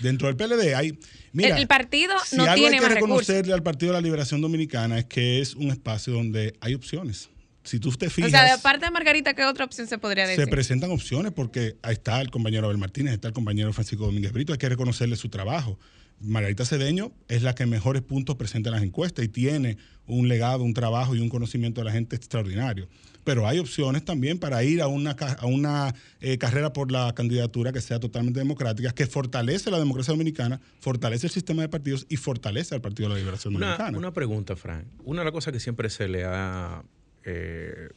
[0.00, 0.98] Dentro del PLD hay.
[1.32, 4.40] Mira, el, partido si no algo tiene hay que reconocerle al Partido de la Liberación
[4.40, 7.30] Dominicana es que es un espacio donde hay opciones.
[7.62, 8.28] Si tú te fijas.
[8.28, 10.44] O sea, de aparte de Margarita, ¿qué otra opción se podría decir?
[10.44, 14.32] Se presentan opciones porque ahí está el compañero Abel Martínez, está el compañero Francisco Domínguez
[14.32, 15.78] Brito, hay que reconocerle su trabajo.
[16.20, 20.62] Margarita Cedeño es la que mejores puntos presenta en las encuestas y tiene un legado,
[20.62, 22.88] un trabajo y un conocimiento de la gente extraordinario
[23.24, 27.72] pero hay opciones también para ir a una, a una eh, carrera por la candidatura
[27.72, 32.16] que sea totalmente democrática, que fortalece la democracia dominicana, fortalece el sistema de partidos y
[32.16, 33.96] fortalece al Partido de la Liberación Dominicana.
[33.96, 34.84] Una pregunta, Frank.
[35.04, 36.84] Una de las cosas que siempre se le ha
[37.24, 37.88] eh,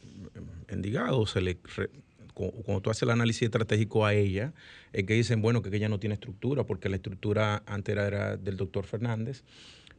[0.68, 1.58] endigado, se le
[2.64, 4.52] cuando tú haces el análisis estratégico a ella,
[4.92, 8.56] es que dicen, bueno, que ella no tiene estructura, porque la estructura antes era del
[8.56, 9.42] doctor Fernández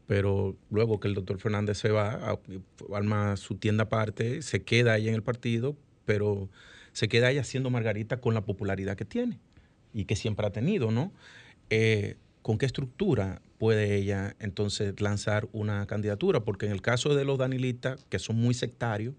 [0.10, 2.40] pero luego que el doctor Fernández se va,
[2.92, 6.50] arma su tienda aparte, se queda ahí en el partido, pero
[6.94, 9.38] se queda ahí haciendo Margarita con la popularidad que tiene
[9.94, 11.14] y que siempre ha tenido, ¿no?
[11.70, 16.40] Eh, ¿Con qué estructura puede ella entonces lanzar una candidatura?
[16.40, 19.14] Porque en el caso de los danilistas, que son muy sectarios,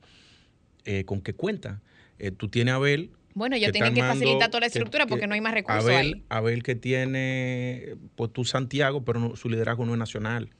[0.86, 1.80] eh, ¿con qué cuenta?
[2.18, 5.34] Eh, tú tienes a Abel Bueno, ellos tienen que facilitar toda la estructura porque no
[5.34, 6.62] hay más recursos Abel, ahí.
[6.62, 10.50] que tiene, pues tú Santiago, pero su liderazgo no es nacional.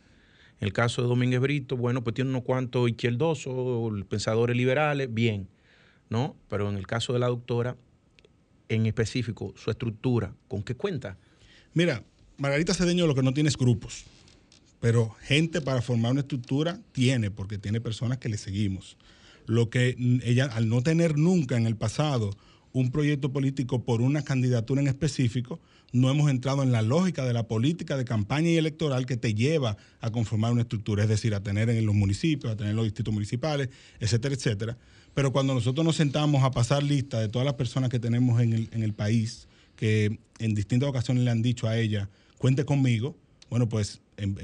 [0.60, 5.48] En el caso de Domínguez Brito, bueno, pues tiene unos cuantos izquierdosos, pensadores liberales, bien,
[6.10, 6.36] ¿no?
[6.48, 7.76] Pero en el caso de la doctora,
[8.68, 11.16] en específico, su estructura, ¿con qué cuenta?
[11.72, 12.04] Mira,
[12.36, 14.04] Margarita Cedeño lo que no tiene es grupos,
[14.80, 18.98] pero gente para formar una estructura tiene, porque tiene personas que le seguimos.
[19.46, 22.30] Lo que ella, al no tener nunca en el pasado
[22.72, 25.58] un proyecto político por una candidatura en específico,
[25.92, 29.34] no hemos entrado en la lógica de la política de campaña y electoral que te
[29.34, 32.76] lleva a conformar una estructura, es decir, a tener en los municipios, a tener en
[32.76, 34.78] los distritos municipales, etcétera, etcétera.
[35.14, 38.52] Pero cuando nosotros nos sentamos a pasar lista de todas las personas que tenemos en
[38.72, 43.16] el, país, que en distintas ocasiones le han dicho a ella, cuente conmigo,
[43.48, 44.00] bueno, pues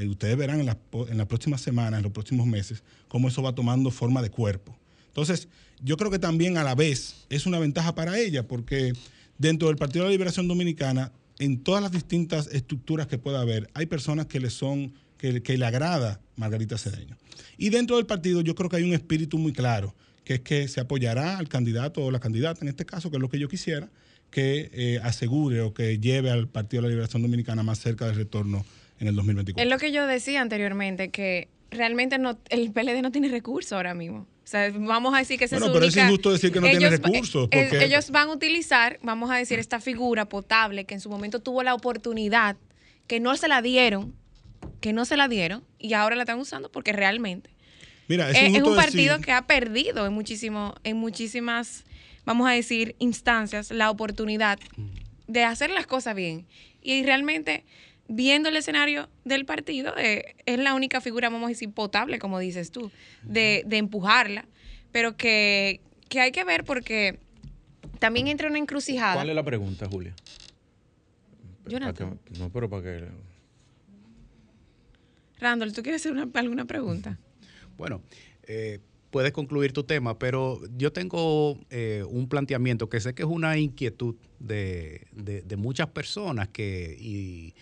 [0.09, 0.79] ustedes verán en las,
[1.09, 4.77] en las próximas semanas, en los próximos meses, cómo eso va tomando forma de cuerpo.
[5.09, 5.49] Entonces,
[5.83, 8.93] yo creo que también a la vez es una ventaja para ella, porque
[9.39, 13.69] dentro del Partido de la Liberación Dominicana, en todas las distintas estructuras que pueda haber,
[13.75, 17.17] hay personas que le son, que, que le agrada Margarita Cedeño.
[17.59, 19.95] Y dentro del partido yo creo que hay un espíritu muy claro,
[20.25, 23.23] que es que se apoyará al candidato o la candidata, en este caso, que es
[23.23, 23.89] lo que yo quisiera,
[24.31, 28.17] que eh, asegure o que lleve al Partido de la Liberación Dominicana más cerca del
[28.17, 28.65] retorno
[28.99, 29.63] en el 2024.
[29.63, 33.95] Es lo que yo decía anteriormente, que realmente no, el PLD no tiene recursos ahora
[33.95, 34.27] mismo.
[34.47, 36.89] O sea, vamos a decir que se bueno, pero es injusto decir que no tiene
[36.89, 37.49] recursos.
[37.51, 37.85] Eh, porque...
[37.85, 41.65] Ellos van a utilizar, vamos a decir, esta figura potable que en su momento tuvo
[41.65, 42.57] la oportunidad,
[43.09, 44.15] que no se la dieron,
[44.81, 47.51] que no se la dieron, y ahora la están usando porque realmente
[48.07, 51.85] Mira, es, es un partido que ha perdido en, muchísimo, en muchísimas,
[52.25, 54.61] vamos a decir, instancias la oportunidad
[55.27, 56.47] de hacer las cosas bien.
[56.83, 57.65] Y realmente
[58.09, 62.39] viendo el escenario del partido, eh, es la única figura, vamos a decir, potable, como
[62.39, 62.91] dices tú,
[63.23, 64.47] de, empujarla,
[64.93, 65.81] pero que,
[66.19, 67.19] hay que ver porque
[67.99, 69.15] también entra una encrucijada.
[69.15, 70.15] ¿Cuál es la pregunta, Julia?
[71.67, 72.19] Jonathan.
[72.39, 73.09] no, pero para que...
[75.39, 77.19] Randall, ¿tú quieres hacer alguna pregunta?
[77.77, 78.01] Bueno,
[78.45, 78.79] eh,
[79.11, 83.59] puedes concluir tu tema, pero yo tengo eh, un planteamiento que sé que es una
[83.59, 86.97] inquietud de, de muchas personas que...
[86.99, 87.55] Y,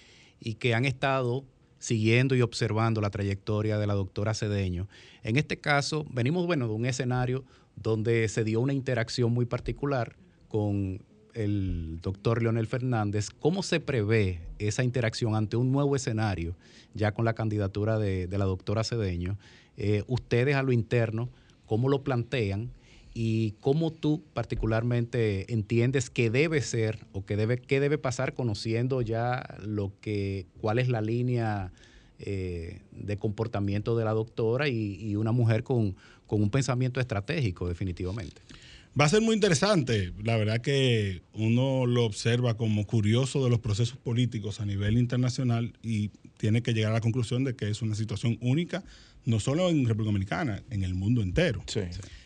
[0.44, 1.44] y que han estado
[1.78, 4.88] siguiendo y observando la trayectoria de la doctora Cedeño.
[5.22, 7.44] En este caso, venimos bueno, de un escenario
[7.76, 10.16] donde se dio una interacción muy particular
[10.48, 11.02] con
[11.35, 13.30] el doctor Leonel Fernández.
[13.30, 16.57] ¿Cómo se prevé esa interacción ante un nuevo escenario,
[16.94, 19.37] ya con la candidatura de, la doctora Cedeño?
[19.76, 21.28] Eh, ustedes a lo interno,
[21.66, 22.70] ¿cómo lo plantean?
[23.14, 29.00] Y cómo tú particularmente entiendes que debe ser o que debe, qué debe pasar conociendo
[29.03, 31.72] ya lo que, cuál es la línea
[32.18, 35.94] eh, de comportamiento de la doctora y, una mujer con,
[36.29, 38.42] un pensamiento estratégico, definitivamente.
[38.98, 40.12] Va a ser muy interesante.
[40.24, 45.74] La verdad que uno lo observa como curioso de los procesos políticos a nivel internacional
[45.83, 48.83] y tiene que llegar a la conclusión de que es una situación única,
[49.24, 51.62] no solo en República Dominicana, en el mundo entero.
[51.66, 51.81] Sí.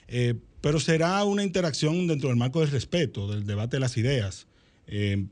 [0.08, 4.46] Eh, pero será una interacción dentro del marco del respeto, del debate de las ideas.
[4.86, 5.26] Eh,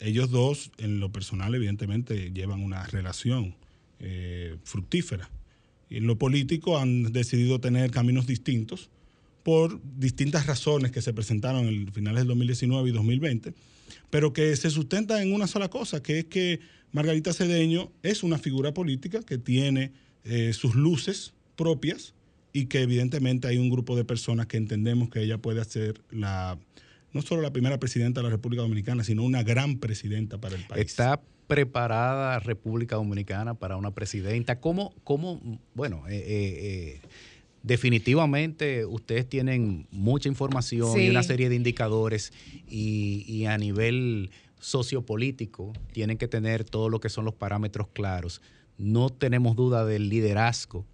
[0.00, 3.56] ellos dos, en lo personal, evidentemente, llevan una relación
[3.98, 5.30] eh, fructífera.
[5.90, 8.90] En lo político han decidido tener caminos distintos
[9.42, 13.54] por distintas razones que se presentaron en finales del 2019 y 2020,
[14.10, 16.60] pero que se sustentan en una sola cosa, que es que
[16.92, 19.92] Margarita Cedeño es una figura política que tiene
[20.52, 22.12] sus luces propias,
[22.52, 26.58] y que evidentemente hay un grupo de personas que entendemos que ella puede ser la
[27.12, 30.64] no solo la primera presidenta de la República Dominicana, sino una gran presidenta para el
[30.64, 30.84] país.
[30.84, 34.60] Está preparada República Dominicana para una presidenta.
[34.60, 35.40] ¿Cómo, cómo
[35.74, 37.00] bueno, eh, eh, eh,
[37.62, 42.32] definitivamente ustedes tienen mucha información y una serie de indicadores
[42.68, 44.30] y, y a nivel
[44.60, 48.42] sociopolítico tienen que tener todo lo que son los parámetros claros.
[48.76, 50.84] No tenemos duda del liderazgo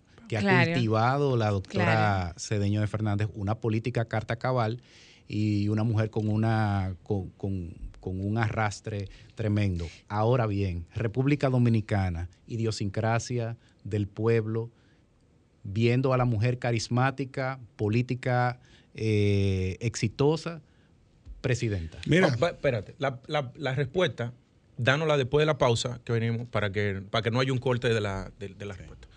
[0.40, 4.80] que ha cultivado la doctora Cedeño de Fernández, una política carta cabal
[5.28, 7.32] y una mujer con, una, con,
[8.02, 9.86] un arrastre tremendo.
[10.08, 14.70] Ahora bien, República Dominicana, idiosincrasia del pueblo,
[15.62, 18.58] viendo a la mujer carismática, política
[18.94, 20.60] eh, exitosa,
[21.40, 21.98] presidenta.
[22.06, 24.32] Mira, oh, espérate, la, la, respuesta,
[24.76, 27.88] dánosla después de la pausa que venimos para que, para que no haya un corte
[27.88, 29.08] de la, de la respuesta.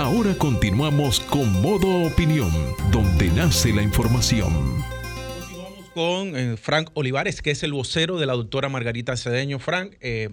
[0.00, 2.50] Ahora continuamos con Modo Opinión,
[2.90, 4.50] donde nace la información.
[4.50, 9.58] Continuamos con eh, Frank Olivares, que es el vocero de la doctora Margarita Cedeño.
[9.58, 10.30] Frank, eh,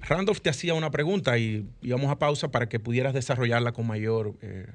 [0.00, 4.34] Randolph te hacía una pregunta y íbamos a pausa para que pudieras desarrollarla con mayor...
[4.42, 4.66] Eh,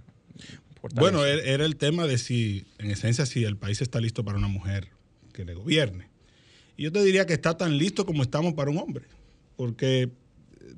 [0.96, 4.48] bueno, era el tema de si, en esencia, si el país está listo para una
[4.48, 4.88] mujer
[5.34, 6.08] que le gobierne.
[6.78, 9.04] Y yo te diría que está tan listo como estamos para un hombre,
[9.58, 10.10] porque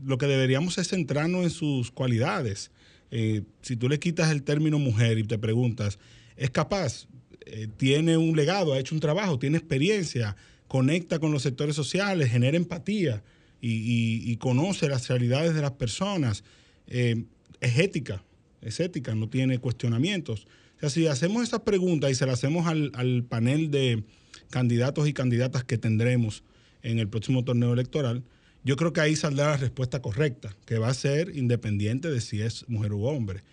[0.03, 2.71] lo que deberíamos es centrarnos en sus cualidades.
[3.15, 5.99] Eh, si tú le quitas el término mujer y te preguntas,
[6.35, 7.05] ¿es capaz?
[7.45, 8.73] Eh, ¿Tiene un legado?
[8.73, 9.37] ¿Ha hecho un trabajo?
[9.37, 10.35] ¿Tiene experiencia?
[10.67, 12.31] ¿Conecta con los sectores sociales?
[12.31, 13.23] ¿Genera empatía?
[13.61, 16.43] Y, conoce las realidades de las personas.
[16.87, 17.25] Eh,
[17.61, 18.23] es ética,
[18.63, 20.47] es ética, no tiene cuestionamientos.
[20.77, 24.03] O sea, si hacemos esas preguntas y se las hacemos al, al panel de
[24.49, 26.43] candidatos y candidatas que tendremos
[26.81, 28.23] en el próximo torneo electoral,
[28.63, 32.41] yo creo que ahí saldrá la respuesta correcta, que va a ser independiente de si
[32.41, 33.43] es mujer u hombre.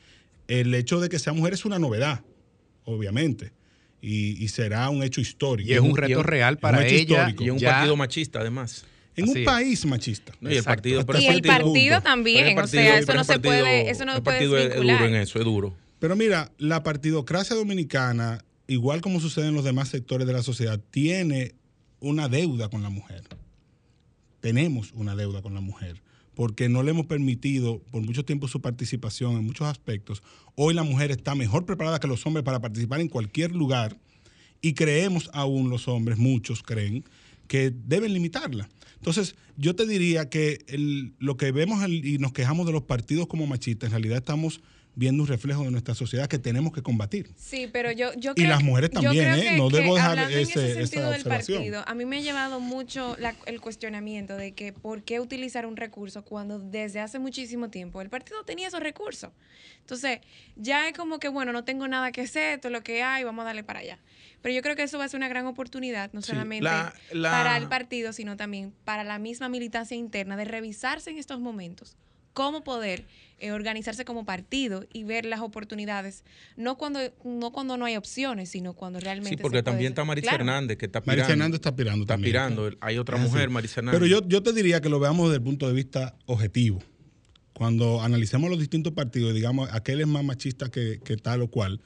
[0.47, 2.23] El hecho de que sea mujer es una novedad,
[2.85, 3.53] obviamente,
[4.01, 5.69] y, será un hecho histórico.
[5.69, 7.35] Y es un reto real para ella.
[7.39, 8.85] Y un partido machista, además.
[9.17, 10.33] En un país machista.
[10.41, 12.59] y el partido, y el partido, también.
[12.59, 15.45] o sea, eso no se puede, eso no el partido es duro en eso, es
[15.45, 15.75] duro.
[15.99, 20.81] Pero mira, la partidocracia dominicana, igual como sucede en los demás sectores de la sociedad,
[20.91, 21.55] tiene
[21.99, 23.25] una deuda con la mujer
[24.41, 26.03] tenemos una deuda con la mujer,
[26.35, 30.23] porque no le hemos permitido por mucho tiempo su participación en muchos aspectos.
[30.55, 33.99] Hoy la mujer está mejor preparada que los hombres para participar en cualquier lugar
[34.63, 37.05] y creemos aún los hombres, muchos creen,
[37.49, 38.69] que deben limitarla.
[38.97, 40.65] Entonces, yo te diría que
[41.19, 44.61] lo que vemos y nos quejamos de los partidos como machistas, en realidad estamos
[45.01, 47.33] viendo un reflejo de nuestra sociedad que tenemos que combatir.
[47.35, 49.57] Sí, pero yo, yo creo, Y las mujeres también, ¿eh?
[49.57, 54.53] no debo dejar ese, esa partido, a mí me ha llevado mucho el cuestionamiento de
[54.53, 58.81] que por qué utilizar un recurso cuando desde hace muchísimo tiempo el partido tenía esos
[58.81, 59.31] recursos.
[59.81, 60.21] Entonces,
[60.57, 63.45] ya es como que, bueno, no tengo nada que hacer, todo lo que hay, vamos
[63.45, 63.99] a darle para allá.
[64.43, 66.69] Pero yo creo que eso va a ser una gran oportunidad, no solamente
[67.23, 71.97] para el partido, sino también para la misma militancia interna de revisarse en estos momentos
[72.41, 73.05] cómo poder
[73.39, 76.25] eh, organizarse como partido y ver las oportunidades,
[76.57, 79.37] no cuando, no cuando no hay opciones, sino cuando realmente.
[79.37, 81.21] Sí, porque también está Marisa Hernández, que está aspirando.
[81.21, 82.03] Marisa Hernández está aspirando.
[82.05, 82.71] Está aspirando.
[82.81, 84.01] Hay otra mujer, Marisa Hernández.
[84.01, 86.83] Pero yo, yo te diría que lo veamos desde el punto de vista objetivo.
[87.53, 91.79] Cuando analicemos los distintos partidos, digamos, aquel es más machista que, tal o cual,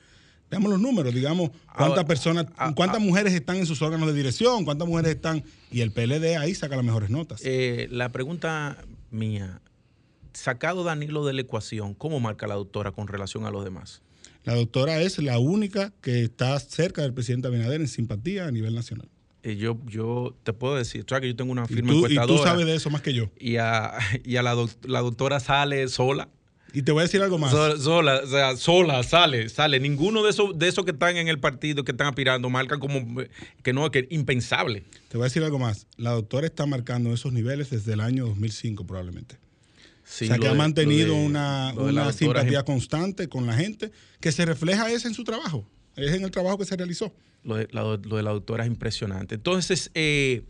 [0.52, 2.46] veamos los números, digamos, cuántas personas,
[2.76, 5.42] cuántas mujeres están en sus órganos de dirección, cuántas mujeres están,
[5.72, 7.40] y el PLD ahí saca las mejores notas.
[7.44, 8.78] Eh, la pregunta
[9.10, 9.60] mía,
[10.34, 14.02] sacado Danilo de la ecuación, ¿cómo marca la doctora con relación a los demás?
[14.44, 18.74] La doctora es la única que está cerca del presidente Abinader en simpatía a nivel
[18.74, 19.08] nacional.
[19.42, 22.38] Eh, yo, yo te puedo decir, que yo tengo una firma ¿Y tú, Y tú
[22.38, 23.30] sabes de eso más que yo.
[23.38, 23.92] Y a,
[24.24, 26.28] y a la, la doctora sale sola.
[26.74, 27.52] Y te voy a decir algo más.
[27.52, 29.78] Sola, o sea, sola, sale, sale.
[29.78, 33.22] Ninguno de esos, de esos que están en el partido, que están aspirando, marcan como
[33.62, 34.82] que no, que impensable.
[35.08, 35.86] Te voy a decir algo más.
[35.96, 39.43] La doctora está marcando esos niveles desde el año 2005 probablemente
[40.04, 41.72] o sea, que ha mantenido una,
[42.12, 43.90] simpatía constante con la gente,
[44.20, 47.12] que se refleja ese en su trabajo, es en el trabajo que se realizó.
[47.42, 47.68] Lo de
[48.22, 49.34] la, doctora es impresionante.
[49.34, 50.44] Entonces, eh,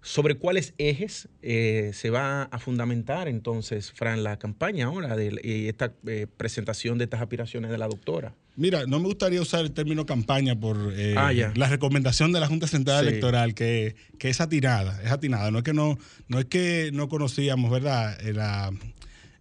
[0.00, 5.68] ¿sobre cuáles ejes eh, se va a fundamentar entonces, Fran, la campaña ahora de eh,
[5.68, 5.92] esta
[6.36, 8.34] presentación de estas aspiraciones de la doctora?
[8.56, 12.46] Mira, no me gustaría usar el término campaña por eh, ah, la recomendación de la
[12.46, 15.50] Junta Central Electoral, que, es atinada, es atinada.
[15.50, 15.98] No es que no,
[16.28, 18.16] no es que no conocíamos, ¿verdad?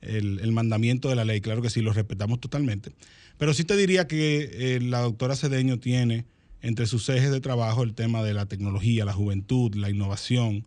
[0.01, 2.91] El, el, mandamiento de la ley, claro que sí, lo respetamos totalmente.
[3.37, 6.25] Pero sí te diría que eh, la doctora Cedeño tiene
[6.61, 10.63] entre sus ejes de trabajo el tema de la tecnología, la juventud, la innovación,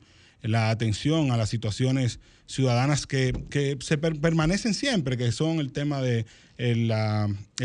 [0.48, 6.26] la atención a las situaciones ciudadanas que, se permanecen siempre, que son el tema de
[6.56, 6.92] el,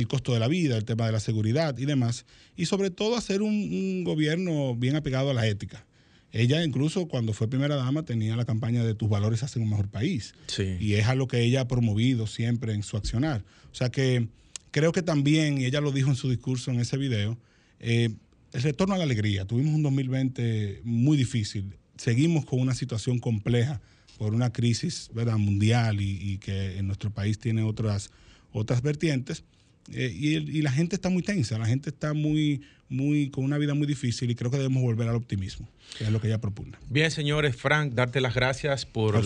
[0.08, 2.26] costo de la vida, el tema de la seguridad y demás,
[2.56, 5.86] y sobre todo hacer un, gobierno bien apegado a la ética.
[6.34, 9.90] Ella incluso cuando fue primera dama tenía la campaña de tus valores hacen un mejor
[9.90, 10.34] país.
[10.80, 13.44] Y es a lo que ella ha promovido siempre en su accionar.
[13.72, 14.28] O sea que
[14.72, 17.38] creo que también, y ella lo dijo en su discurso en ese video,
[17.80, 18.12] eh,
[18.54, 19.46] el retorno a la alegría.
[19.46, 23.82] Tuvimos un 2020 muy difícil seguimos con una situación compleja
[24.18, 25.38] por una crisis ¿verdad?
[25.38, 28.12] mundial y, que en nuestro país tiene otras,
[28.52, 29.44] otras vertientes.
[29.92, 32.62] Eh, y, la gente está muy tensa, la gente está muy,
[32.92, 35.68] muy, con una vida muy difícil y creo que debemos volver al optimismo,
[35.98, 36.78] que es lo que ella propone.
[36.90, 39.20] Bien, señores, Frank, darte las gracias por,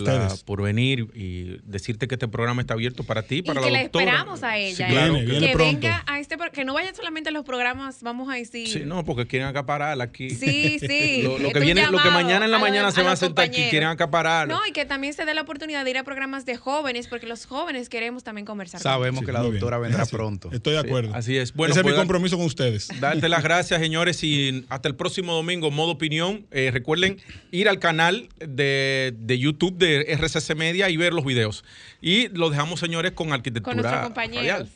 [0.44, 3.84] por venir y decirte que este programa está abierto para ti, para que la le
[3.84, 5.08] esperamos a ella.
[5.08, 5.26] ¿eh?
[5.26, 8.68] que venga a este, que no vaya solamente a los programas, vamos a decir.
[8.68, 10.30] Sí, no, porque quieren acaparar aquí.
[10.30, 11.22] Sí, sí.
[11.40, 13.88] lo, que viene, lo que mañana en la mañana se va a sentar aquí, quieren
[13.88, 14.48] acaparar.
[14.48, 17.26] No, y que también se dé la oportunidad de ir a programas de jóvenes, porque
[17.26, 18.80] los jóvenes queremos también conversar.
[18.80, 20.50] Sabemos que la doctora vendrá pronto.
[20.52, 21.14] Estoy de acuerdo.
[21.14, 21.52] así es.
[21.52, 22.88] Bueno, Ese es mi pues, compromiso con ustedes.
[23.00, 26.46] Darte las gracias, señores, y hasta el próximo domingo, modo opinión.
[26.50, 27.18] Eh, recuerden
[27.50, 31.64] ir al canal de, de, YouTube de RCC Media y ver los videos.
[32.00, 33.74] Y lo dejamos, señores, con arquitectura.
[33.74, 34.68] Con nuestros compañeros.